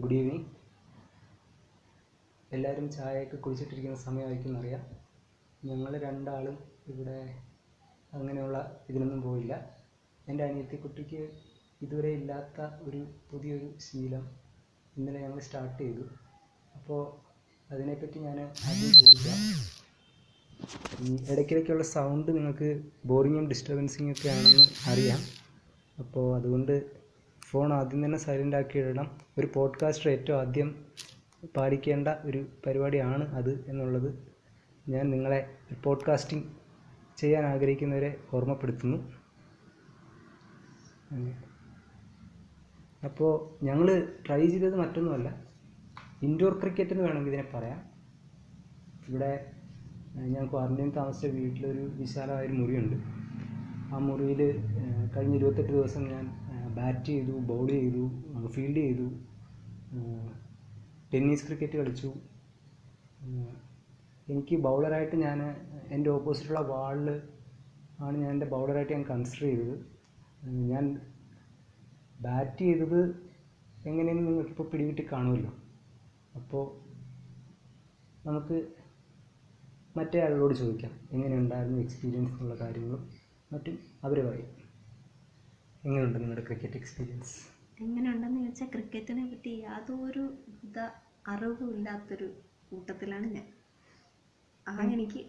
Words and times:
Good 0.00 0.14
evening 0.14 0.46
എല്ലാവരും 2.52 2.90
ചായയൊക്കെ 2.92 3.36
കുടിച്ചിട്ടിരിക്കുന്ന 3.36 3.98
സമയമായിരിക്കും 3.98 4.58
അറിയാം. 4.58 4.82
ഞങ്ങൾ 5.64 5.92
രണ്ടാളും 5.98 6.56
ഇവിടെ 6.86 7.20
അങ്ങനെയുള്ള 8.12 8.84
ഇതിനൊന്നും 8.90 9.22
പോയില്ല. 9.22 9.54
എന്റെ 10.28 10.44
അനിയത്തി 10.44 10.76
കുട്ടിക്ക് 10.76 11.22
ഇതുവരെ 11.82 12.10
ഇല്ലാത്ത 12.10 12.60
ഒരു 12.60 13.00
പുതിയൊരു 13.30 13.78
ശീലം 13.78 14.24
ഇന്നലെ 14.96 15.20
ഞങ്ങൾ 15.20 15.40
സ്റ്റാർട്ട് 15.40 15.82
ചെയ്തു. 15.82 16.04
അപ്പോൾ 16.74 17.02
അതിനെപ്പറ്റി 17.72 18.18
ഞാൻ 18.18 18.38
ആദ്യം 18.40 18.92
ചോദിക്കാം. 19.00 19.40
ഈ 21.02 21.16
ഇടയ്ക്കിടയ്ക്കുള്ള 21.32 21.84
സൗണ്ട് 21.94 22.36
നിങ്ങൾക്ക് 22.36 22.82
ബോറിങ്ങും 23.06 23.48
ഡിസ്റ്റർബൻസിങ്ങും 23.48 24.12
ഒക്കെ 24.12 24.28
ആണെന്ന് 24.28 24.62
അറിയാം. 24.92 25.22
അപ്പോൾ 25.98 26.36
അതുകൊണ്ട് 26.38 27.05
ഫോൺ 27.50 27.72
ആദ്യം 27.72 28.04
തന്നെ 28.04 28.18
സൈലന്റ് 28.18 28.56
ആക്കി 28.56 28.78
ഇടണം. 28.78 29.10
ഒരു 29.38 29.48
പോഡ്കാസ്റ്റർ 29.54 30.10
ഏറ്റവും 30.10 30.40
ആദ്യം 30.40 30.84
പാലിക്കേണ്ട 31.56 32.08
ഒരു 32.08 32.46
പരിപാടിയാണ് 32.66 33.34
അത് 33.34 33.64
എന്നുള്ളത് 33.68 34.28
ഞാൻ 34.88 35.10
നിങ്ങളെ 35.10 35.50
പോഡ്കാസ്റ്റിംഗ് 35.84 36.44
ചെയ്യാൻ 37.16 37.46
ആഗ്രഹിക്കുന്നവരെ 37.46 38.16
ഓർമ്മപ്പെടുത്തുന്നു. 38.34 39.12
അപ്പോൾ 43.04 43.64
ഞങ്ങൾ 43.64 44.08
ട്രൈ 44.26 44.46
ചെയ്തത് 44.46 44.76
മറ്റൊന്നുമല്ല. 44.76 45.44
ഇൻഡോർ 46.22 46.58
ക്രിക്കറ്റ് 46.60 46.90
എന്ന് 46.90 47.04
വേണമെങ്കിൽ 47.04 47.32
ഇതിനെ 47.32 47.50
പറയാം. 47.54 47.82
ഇവിടെ 49.08 49.50
ഞാൻ 50.14 50.50
ക്വാറന്റൈൻ 50.50 50.90
താമസിച്ച 50.90 51.26
വീട്ടിലൊരു 51.26 51.90
വിശാലമായൊരു 51.94 52.52
മുറിയുണ്ട്. 52.52 52.96
ആ 53.94 53.98
മുറിയിൽ 53.98 54.56
കഴിഞ്ഞ 55.16 55.36
ഇരുപത്തെട്ട് 55.36 55.72
ദിവസം 55.72 56.08
ഞാൻ 56.08 56.45
ബാറ്റ് 56.76 57.08
ചെയ്തു 57.10 57.34
ബൗൾ 57.50 57.66
ചെയ്തു 57.70 58.04
ഫീൽഡ് 58.54 58.80
ചെയ്തു 58.86 59.08
ടെന്നീസ് 61.12 61.46
ക്രിക്കറ്റ് 61.46 61.76
കളിച്ചു. 61.80 62.10
എനിക്ക് 64.28 64.56
ബൗളറായിട്ട് 64.66 65.16
ഞാൻ 65.16 65.38
എന്റെ 65.96 66.10
ഓപ്പോസിറ്റുള്ള 66.10 66.62
വാളിൽ 66.72 67.08
ആണ് 68.00 68.16
ഞാൻ 68.22 68.30
എന്റെ 68.30 68.48
ബൗളറായിട്ട് 68.54 68.92
ഞാൻ 68.92 69.04
കൺസിഡർ 69.10 69.44
ചെയ്തത്. 69.48 69.76
ഞാൻ 70.72 70.84
ബാറ്റ് 72.20 72.64
ചെയ്തത് 72.64 73.00
എങ്ങനെയെന്ന് 73.86 74.24
നിങ്ങൾക്കിപ്പോൾ 74.28 74.66
പിടികിട്ടി 74.70 75.04
കാണുമല്ലോ. 75.12 75.52
അപ്പോൾ 76.38 76.64
നമുക്ക് 78.26 78.56
മറ്റേ 79.96 80.18
ആളോട് 80.24 80.54
ചോദിക്കാം 80.54 80.94
എങ്ങനെയുണ്ടായിരുന്നു 81.12 81.78
എക്സ്പീരിയൻസ് 81.80 82.32
എന്നുള്ള 82.32 82.56
കാര്യങ്ങളും 82.62 83.02
മറ്റും 83.52 83.76
അവർ 84.04 84.18
പറയും 84.28 84.50
എങ്ങനെയുണ്ട് 85.86 86.18
നിങ്ങളുടെ 86.18 86.44
ക്രിക്കറ്റ് 86.46 86.76
എക്സ്പീരിയൻസ് 86.76 87.34
എങ്ങനെയുണ്ടെന്ന് 87.82 88.38
ചോദിച്ചാൽ 88.40 88.66
ക്രിക്കറ്റിനെ 88.66 89.24
പറ്റി 89.30 89.50
യാതൊരു 89.66 90.24
വിധ 90.48 90.78
അറിവും 91.28 91.68
ഇല്ലാത്തൊരു 91.76 92.26
കൂട്ടത്തിലാണ് 92.70 93.26
ഞാൻ. 93.26 93.46
ആ 94.66 94.72
എനിക്ക് 94.94 95.20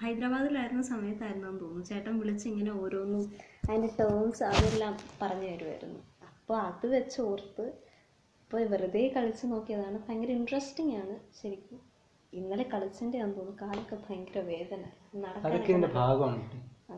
ഹൈദരാബാദിലായിരുന്ന 0.00 0.82
സമയത്തായിരുന്നു 0.82 1.48
എന്ന് 1.48 1.60
തോന്നുന്നു. 1.60 1.86
ചേട്ടൻ 1.86 2.18
വിളിച്ച് 2.18 2.48
ഇങ്ങനെ 2.48 2.72
ഓരോന്നും 2.72 3.24
അതിന്റെ 3.70 3.90
ടേംസ് 4.00 4.42
അതെല്ലാം 4.42 4.94
പറഞ്ഞു 5.22 5.46
തരുമായിരുന്നു 5.46 6.00
അപ്പോൾ 6.28 6.58
അത് 6.58 6.86
വെച്ച് 6.86 7.18
ഓർത്ത് 7.20 7.66
ഇപ്പോൾ 8.42 8.62
വെറുതെ 8.64 9.12
കളിച്ച് 9.16 9.46
നോക്കിയതാണ്. 9.46 9.98
ഭയങ്കര 10.08 10.30
ഇൻട്രസ്റ്റിംഗ് 10.30 10.96
ആണ് 10.96 11.14
ശരിക്കും. 11.42 11.80
ഇന്നലെ 12.32 12.64
കളിച്ചതിന്റെ 12.74 13.18
ആണെന്ന് 13.18 13.38
തോന്നുന്നു. 13.38 13.62
കാലൊക്കെ 13.62 13.98
ഭയങ്കര 14.06 14.38
വേദന. 14.52 14.82
അതൊക്കെ 15.46 15.72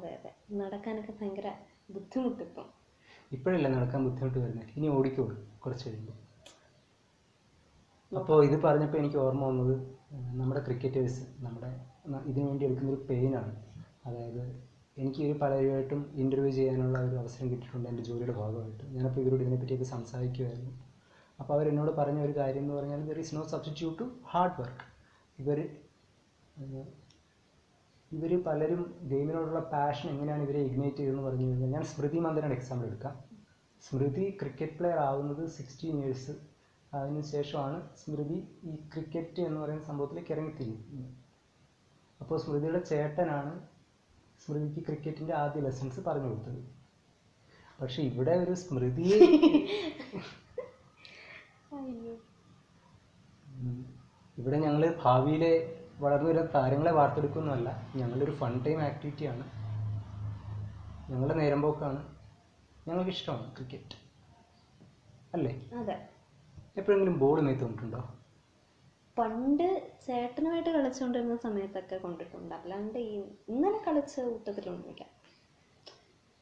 അതെ 0.04 0.14
അതെ. 0.18 0.30
നടക്കാനൊക്കെ 0.60 1.12
ഭയങ്കര 1.18 1.48
ബുദ്ധിമുട്ടിപ്പം. 1.90 2.66
ഇപ്പോഴല്ല 3.32 3.68
നടക്കാൻ 3.74 4.00
ബുദ്ധിമുട്ട് 4.06 4.38
വരുന്നത്? 4.38 4.66
ഇനി 4.76 4.86
ഓടിക്കോളൂ 4.96 5.34
കുറച്ച് 5.62 5.84
കഴിയുമ്പോൾ 5.88 6.18
അപ്പോൾ 8.12 8.38
ഇത് 8.44 8.56
പറഞ്ഞപ്പോൾ 8.64 8.98
എനിക്ക് 8.98 9.18
ഓർമ്മ 9.22 9.44
വന്നത് 9.50 9.74
നമ്മുടെ 10.40 10.60
ക്രിക്കറ്റേഴ്സ് 10.66 11.22
നമ്മുടെ 11.44 11.70
ഇതിനു 12.30 12.44
വേണ്ടി 12.48 12.64
എടുക്കുന്നൊരു 12.66 13.00
പെയിനാണ്. 13.10 13.52
അതായത് 14.06 14.42
എനിക്ക് 14.96 15.20
ഒരു 15.26 15.34
പലരുമായിട്ടും 15.42 16.00
ഇന്റർവ്യൂ 16.22 16.52
ചെയ്യാനുള്ള 16.58 16.98
ഒരു 17.06 17.16
അവസരം 17.22 17.46
കിട്ടിയിട്ടുണ്ട് 17.52 17.88
എന്റെ 17.92 18.02
ജോലിയുടെ 18.02 18.34
ഭാഗമായിട്ട്. 18.40 18.84
ഞാനപ്പോൾ 18.96 19.20
ഇവരോട് 19.20 19.42
ഇതിനെപ്പറ്റിയൊക്കെ 19.44 19.88
സംസാരിക്കുമായിരുന്നു 19.94 20.72
അപ്പോൾ 21.38 21.54
അവരെന്നോട് 21.54 21.92
പറഞ്ഞ 22.00 22.20
ഒരു 22.26 22.34
കാര്യം 22.40 22.62
എന്ന് 22.64 22.74
പറഞ്ഞാൽ 22.74 23.00
there 23.08 23.20
is 23.24 23.34
no 23.34 23.44
substitute 23.54 23.98
to 24.02 24.06
hard 24.32 24.58
work 24.60 24.84
ഇവർ 25.38 25.60
ഇവർ 28.14 28.32
പലരും 28.46 28.80
ഗെയിമിനോടുള്ള 29.10 29.60
പാഷൻ 29.74 30.06
എങ്ങനെയാണ് 30.14 30.42
ഇവരെ 30.46 30.60
ഇഗ്നേറ്റ് 30.68 30.98
ചെയ്തതെന്ന് 30.98 31.24
പറഞ്ഞു 31.26 31.46
കഴിഞ്ഞാൽ 31.48 31.70
ഞാൻ 31.76 31.84
സ്മൃതി 31.92 32.18
മന്ദനയുടെ 32.24 32.56
എക്സാമ്പിൾ 32.58 32.86
എടുക്കാം. 32.90 33.14
സ്മൃതി 33.86 34.24
ക്രിക്കറ്റ് 34.40 34.76
പ്ലെയർ 34.78 34.98
ആവുന്നത് 35.08 35.42
സിക്സ്റ്റീൻ 35.56 35.96
ഇയേഴ്സ് 36.02 36.34
അതിന് 36.98 37.22
ശേഷമാണ് 37.34 37.78
സ്മൃതി 38.00 38.38
ഈ 38.70 38.74
ക്രിക്കറ്റ് 38.92 39.40
എന്ന് 39.48 39.58
പറയുന്ന 39.62 39.84
സംഭവത്തിലേക്ക് 39.90 40.32
ഇറങ്ങിത്തിരിക്കുന്നത് 40.34 41.12
അപ്പോൾ 42.20 42.38
സ്മൃതിയുടെ 42.44 42.80
ചേട്ടനാണ് 42.90 43.52
സ്മൃതിക്ക് 44.42 44.80
ക്രിക്കറ്റിന്റെ 44.88 45.34
ആദ്യ 45.42 45.60
ലെസൺസ് 45.66 46.00
പറഞ്ഞു 46.08 46.28
കൊടുത്തത്. 46.30 46.60
പക്ഷെ 47.80 48.00
ഇവിടെ 48.10 48.34
ഒരു 48.44 48.54
സ്മൃതി. 48.62 49.06
ഇവിടെ 54.38 54.58
ഞങ്ങൾ 54.66 54.82
ഭാവിയിലെ 55.02 55.52
വളർന്നു 56.00 56.30
വരുന്ന 56.30 56.50
താരങ്ങളെ 56.54 56.92
വാർത്തെടുക്കുന്നതല്ല. 56.92 57.92
ഞങ്ങളുടെ 57.96 58.24
ഒരു 58.24 58.32
ഫൺ 58.32 58.62
ടൈം 58.64 58.80
ആക്ടിവിറ്റിയാണ് 58.82 59.44
ഞങ്ങളുടെ 61.12 61.34
നേരം 61.34 61.62
പോക്കാണ്. 61.62 62.00
ഞങ്ങൾക്ക് 62.88 63.10
ഇഷ്ടമാണ് 63.10 63.54
ക്രിക്കറ്റ് 63.56 63.96
അല്ലേ? 65.34 65.52
എപ്പോഴെങ്കിലും 66.76 67.18
ബോൾ 67.18 67.40
മേത്ത് 67.40 67.60
കൊണ്ടിട്ടുണ്ടോ 67.60 68.08
പണ്ട് 69.18 69.92
ചേട്ടനുമായിട്ട് 70.06 70.70
കളിച്ചുകൊണ്ടിരുന്ന 70.70 71.36
സമയത്തൊക്കെ 71.36 71.96
കൊണ്ടിട്ടുണ്ട്. 71.96 72.54
അല്ലാണ്ട് 72.54 72.98
ഈ 72.98 73.22
ഇന്നലെ 73.48 73.78
കളിച്ച 73.78 74.20
കൂട്ടത്തിലൊന്നുമില്ല. 74.20 75.04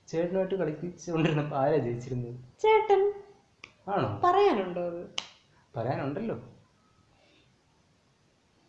ചേട്ടനുമായിട്ട് 0.08 0.54
കളിച്ചുകൊണ്ടിരുന്നപ്പോൾ 0.54 1.56
ആരാ 1.56 1.76
ജയിച്ചിരുന്നത്? 1.76 2.40
ചേട്ടൻ. 2.62 3.12
ആണോ? 3.88 4.20
പറയാനുണ്ടോ 4.24 4.86
അത്? 4.86 5.02
പറയാനുണ്ടല്ലോ. 5.76 6.36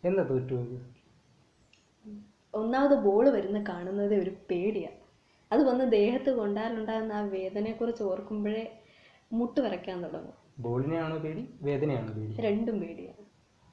എന്താ 0.04 0.22
തോറ്റുപോയത് 0.22 0.94
ഒന്നാമത് 2.54 2.98
ബോൾ 2.98 3.28
വരുന്ന 3.28 3.64
കാണുന്നത് 3.68 4.14
ഒരു 4.14 4.32
പേടിയാണ് 4.50 4.96
അത് 5.52 5.68
വന്ന് 5.68 5.92
ദേഹത്ത് 5.92 6.30
കൊണ്ടാലുണ്ടാകുന്ന 6.30 7.12
ആ 7.12 7.20
വേദനയെക്കുറിച്ച് 7.20 8.02
ഓർക്കുമ്പോഴേ 8.02 8.82
മുട്ട് 9.32 9.60
വരയ്ക്കാൻ 9.60 10.02
തുടങ്ങും. 10.04 10.32
ബോളിനെയാണോ 10.58 11.18
പേടി? 11.18 11.54
വേദനയാണോ 11.62 12.12
പേടി? 12.12 12.32
രണ്ടും 12.40 12.80
പേടിയാണ് 12.80 13.24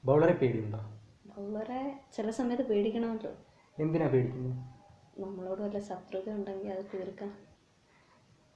ബൗളറെ 0.04 0.32
പേടിയുണ്ടോ? 0.32 0.78
ബൗളറെ 1.26 1.98
ചില 2.16 2.30
സമയത്ത് 2.30 2.62
പേടിക്കണമല്ലോ. 2.62 3.32
എന്തിനാ 3.78 4.08
പേടിക്കുന്നത്? 4.08 4.56
നമ്മളോട് 5.20 5.62
വല്ല 5.62 5.78
ശത്രുത 5.78 6.30
ഉണ്ടെങ്കിൽ 6.30 6.68
അത് 6.68 6.84
തീർക്കാം. 6.94 7.32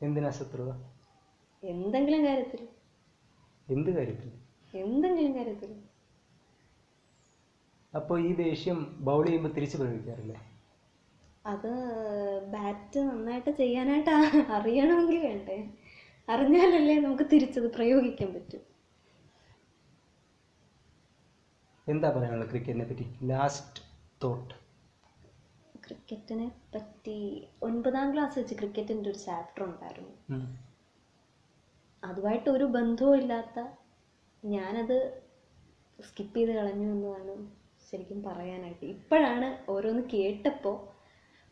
എന്തിനാ 0.03 0.31
ശത്രുത? 0.31 0.71
എന്തെങ്കിലും 1.63 2.27
കാര്യത്തിൽ. 2.27 2.69
എന്ത് 3.71 3.91
കാര്യത്തിൽ? 3.91 4.33
എന്തെങ്കിലും 4.75 5.35
കാര്യത്തിൽ. 5.35 5.96
അപ്പോൾ 7.99 8.17
ഈ 8.29 8.31
ദേഷ്യം 8.45 8.79
ബൗൾ 9.07 9.23
ചെയ്യുമ്പോൾ 9.27 9.53
തിരിച്ചു 9.57 9.77
പ്രയോഗിക്കാറില്ലേ? 9.81 10.39
അത് 11.53 11.73
ബാറ്റ് 12.55 13.01
നന്നായിട്ട് 13.09 13.51
ചെയ്യാനായിട്ട് 13.61 14.13
അറിയണമെങ്കിൽ 14.57 15.19
വേണ്ടേ. 15.27 15.59
അറിഞ്ഞാലല്ലേ 16.35 16.97
നമുക്ക് 17.07 17.27
തിരിച്ചത് 17.33 17.69
പ്രയോഗിക്കാൻ 17.77 18.31
പറ്റൂ. 18.37 18.59
എന്താ 21.87 22.09
പറയാനുള്ളത് 22.15 22.51
ക്രിക്കറ്റിനെ 22.53 22.87
പറ്റി 22.91 23.07
ലാസ്റ്റ് 23.31 23.83
തോട്ട് 24.23 24.55
ക്രിക്കറ്റിനെ 25.85 26.47
പറ്റി 26.75 27.19
ഒൻപതാം 27.67 28.09
ക്ലാസ് 28.15 28.37
വെച്ച് 28.39 28.55
ക്രിക്കറ്റിന്റെ 28.61 29.09
ഒരു 29.13 29.21
ചാപ്റ്റർ 29.27 29.63
ഉണ്ടായിരുന്നു. 29.67 30.15
അതുമായിട്ട് 32.03 32.49
ഒരു 32.57 32.67
ബന്ധവും 32.77 33.17
ഇല്ലാത്ത 33.21 33.59
ഞാനത് 34.43 34.97
സ്കിപ്പ് 36.09 36.37
ചെയ്ത് 36.39 36.53
കളഞ്ഞു 36.59 36.89
എന്നതാണ് 36.95 37.37
ശരിക്കും 37.89 38.21
പറയാനായിട്ട്. 38.23 38.85
ഇപ്പോഴാണ് 38.95 39.49
ഓരോന്ന് 39.73 40.03
കേട്ടപ്പോൾ 40.15 40.77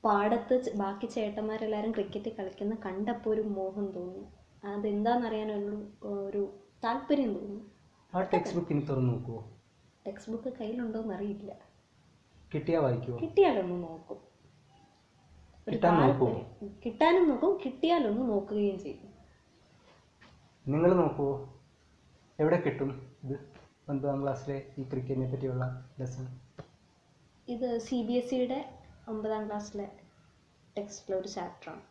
പാടത്ത് 0.04 0.54
ബാക്കി 0.80 1.06
ചേട്ടന്മാരെല്ലാവരും 1.06 1.92
ക്രിക്കറ്റ് 1.96 2.30
കളിക്കുന്ന 2.38 2.74
കണ്ടപ്പോൾ 2.86 3.30
ഒരു 3.34 3.42
മോഹം 3.58 3.86
തോന്നി. 3.96 4.24
അതെന്താണെന്നറിയാനുള്ള 4.72 5.70
ഒരു 6.10 6.42
താല്പര്യം 6.84 7.30
തോന്നി. 7.36 7.60
ആ 8.12 8.20
ടെക്സ്റ്റ് 8.32 8.56
ബുക്ക് 8.56 8.72
ഇനി 8.74 8.82
തുറന്നു 8.90 9.12
നോക്കുമോ 9.12 9.40
ടെക്സ്റ്റ് 10.06 10.32
ബുക്ക് 10.32 10.50
കയ്യിലുണ്ടോ 10.58 11.00
എന്നറിയില്ല 11.04 11.52
കിട്ടിയാ 12.52 12.78
വായിക്കുമോ 12.84 13.16
കിട്ടിയാലൊന്ന് 13.22 13.76
നോക്കും. 13.86 14.18
ഒരു 15.68 15.76
താല്പര്യം. 15.84 16.44
കിട്ടാനും 16.84 17.24
നോക്കും 17.30 17.52
കിട്ടിയാലൊന്ന് 17.64 18.24
നോക്കുകയും 18.32 18.78
ചെയ്യും. 18.84 19.10
നിങ്ങൾ 20.66 20.90
നോക്കുമോ 21.02 21.32
എവിടെ 22.38 22.58
കിട്ടും 22.66 22.90
ഇത്? 23.24 23.36
ഒൻപതാം 23.88 24.20
ക്ലാസ്സിലെ 24.22 24.58
ഈ 24.78 24.84
ക്രിക്കറ്റിനെ 24.84 25.26
പറ്റിയുള്ള 25.30 25.64
ലെസൺ 25.98 26.26
ഇത് 27.48 27.68
സി 27.80 27.96
ബി 28.02 28.14
എസ് 28.14 28.30
സിയുടെ 28.30 28.60
ഒമ്പതാം 29.08 29.42
ക്ലാസ്സിലെ 29.46 29.88
ടെക്സ്റ്റിലെ 30.76 31.16
ഒരു 31.18 31.28
ചാപ്റ്ററാണ് 31.28 31.82